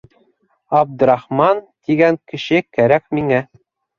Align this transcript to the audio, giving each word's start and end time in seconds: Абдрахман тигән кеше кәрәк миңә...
Абдрахман 0.77 1.59
тигән 1.89 2.19
кеше 2.31 2.63
кәрәк 2.79 3.05
миңә... 3.19 3.45